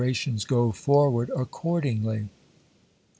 ^' 0.01 0.15
tions 0.15 0.45
go 0.45 0.71
forward 0.71 1.29
accordingly." 1.35 2.27